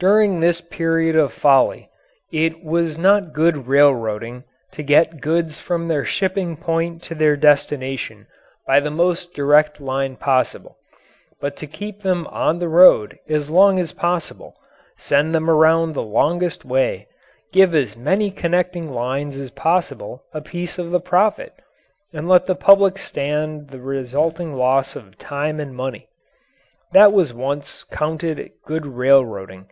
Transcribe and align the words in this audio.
During 0.00 0.40
this 0.40 0.62
period 0.62 1.14
of 1.14 1.30
folly, 1.30 1.90
it 2.32 2.64
was 2.64 2.96
not 2.96 3.34
good 3.34 3.66
railroading 3.66 4.44
to 4.72 4.82
get 4.82 5.20
goods 5.20 5.58
from 5.60 5.88
their 5.88 6.06
shipping 6.06 6.56
point 6.56 7.02
to 7.02 7.14
their 7.14 7.36
destination 7.36 8.26
by 8.66 8.80
the 8.80 8.90
most 8.90 9.34
direct 9.34 9.78
line 9.78 10.16
possible, 10.16 10.78
but 11.38 11.54
to 11.58 11.66
keep 11.66 12.00
them 12.00 12.26
on 12.28 12.56
the 12.56 12.68
road 12.70 13.18
as 13.28 13.50
long 13.50 13.78
as 13.78 13.92
possible, 13.92 14.56
send 14.96 15.34
them 15.34 15.50
around 15.50 15.92
the 15.92 16.00
longest 16.02 16.64
way, 16.64 17.06
give 17.52 17.74
as 17.74 17.94
many 17.94 18.30
connecting 18.30 18.90
lines 18.90 19.36
as 19.36 19.50
possible 19.50 20.24
a 20.32 20.40
piece 20.40 20.78
of 20.78 20.92
the 20.92 21.00
profit, 21.00 21.52
and 22.10 22.26
let 22.26 22.46
the 22.46 22.56
public 22.56 22.96
stand 22.96 23.68
the 23.68 23.82
resulting 23.82 24.54
loss 24.56 24.96
of 24.96 25.18
time 25.18 25.60
and 25.60 25.74
money. 25.74 26.08
That 26.92 27.12
was 27.12 27.34
once 27.34 27.84
counted 27.84 28.50
good 28.64 28.86
railroading. 28.86 29.66